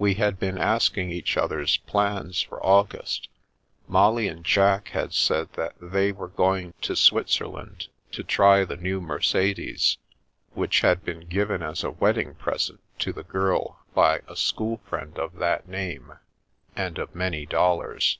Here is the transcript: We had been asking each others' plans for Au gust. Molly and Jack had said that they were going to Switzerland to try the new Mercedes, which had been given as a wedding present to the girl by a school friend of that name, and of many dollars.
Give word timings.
We 0.00 0.14
had 0.14 0.40
been 0.40 0.58
asking 0.58 1.12
each 1.12 1.36
others' 1.36 1.76
plans 1.76 2.42
for 2.42 2.58
Au 2.66 2.82
gust. 2.82 3.28
Molly 3.86 4.26
and 4.26 4.44
Jack 4.44 4.88
had 4.88 5.12
said 5.12 5.52
that 5.52 5.76
they 5.80 6.10
were 6.10 6.26
going 6.26 6.74
to 6.80 6.96
Switzerland 6.96 7.86
to 8.10 8.24
try 8.24 8.64
the 8.64 8.74
new 8.76 9.00
Mercedes, 9.00 9.98
which 10.54 10.80
had 10.80 11.04
been 11.04 11.28
given 11.28 11.62
as 11.62 11.84
a 11.84 11.92
wedding 11.92 12.34
present 12.34 12.80
to 12.98 13.12
the 13.12 13.22
girl 13.22 13.78
by 13.94 14.22
a 14.26 14.34
school 14.34 14.78
friend 14.88 15.16
of 15.20 15.36
that 15.36 15.68
name, 15.68 16.14
and 16.74 16.98
of 16.98 17.14
many 17.14 17.46
dollars. 17.46 18.18